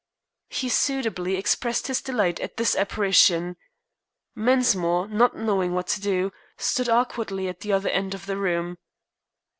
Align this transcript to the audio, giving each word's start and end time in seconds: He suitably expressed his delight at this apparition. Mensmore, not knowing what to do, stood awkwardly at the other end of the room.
He 0.49 0.67
suitably 0.67 1.35
expressed 1.37 1.85
his 1.85 2.01
delight 2.01 2.39
at 2.39 2.57
this 2.57 2.75
apparition. 2.75 3.55
Mensmore, 4.35 5.07
not 5.07 5.35
knowing 5.37 5.73
what 5.75 5.85
to 5.89 6.01
do, 6.01 6.31
stood 6.57 6.89
awkwardly 6.89 7.47
at 7.47 7.59
the 7.59 7.71
other 7.71 7.89
end 7.89 8.15
of 8.15 8.25
the 8.25 8.37
room. 8.37 8.79